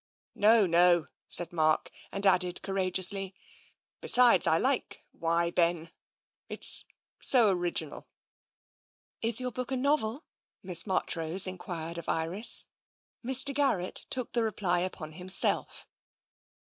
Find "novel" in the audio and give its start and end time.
9.77-10.23